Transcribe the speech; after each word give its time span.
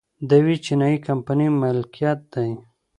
د 0.27 0.31
یوې 0.41 0.55
چینايي 0.65 0.97
کمپنۍ 1.07 1.47
ملکیت 1.61 2.19
دی 2.33 2.51